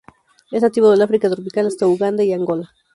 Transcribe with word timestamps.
Es 0.49 0.63
nativo 0.63 0.89
del 0.89 1.03
África 1.03 1.29
tropical 1.29 1.67
hasta 1.67 1.85
Uganda 1.85 2.23
y 2.23 2.33
Angola. 2.33 2.71